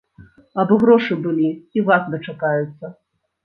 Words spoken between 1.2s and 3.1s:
былі, і вас дачакаюцца.